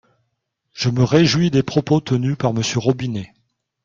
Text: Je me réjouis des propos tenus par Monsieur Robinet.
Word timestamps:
Je 0.73 0.89
me 0.89 1.03
réjouis 1.03 1.51
des 1.51 1.61
propos 1.61 2.01
tenus 2.01 2.35
par 2.35 2.55
Monsieur 2.55 2.79
Robinet. 2.79 3.35